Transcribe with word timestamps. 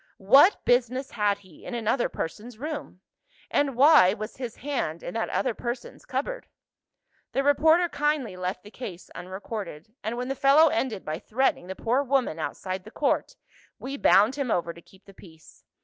What 0.17 0.65
business 0.65 1.11
had 1.11 1.37
he 1.37 1.63
in 1.63 1.75
another 1.75 2.09
person's 2.09 2.57
room? 2.57 3.01
and 3.51 3.75
why 3.75 4.15
was 4.15 4.37
his 4.37 4.55
hand 4.55 5.03
in 5.03 5.13
that 5.13 5.29
other 5.29 5.53
person's 5.53 6.05
cupboard? 6.07 6.47
The 7.33 7.43
reporter 7.43 7.87
kindly 7.87 8.35
left 8.35 8.63
the 8.63 8.71
case 8.71 9.11
unrecorded; 9.13 9.93
and 10.03 10.17
when 10.17 10.27
the 10.27 10.33
fellow 10.33 10.69
ended 10.69 11.05
by 11.05 11.19
threatening 11.19 11.67
the 11.67 11.75
poor 11.75 12.01
woman 12.01 12.39
outside 12.39 12.83
the 12.83 12.89
court, 12.89 13.35
we 13.77 13.95
bound 13.95 14.33
him 14.37 14.49
over 14.49 14.73
to 14.73 14.81
keep 14.81 15.05
the 15.05 15.13
peace. 15.13 15.63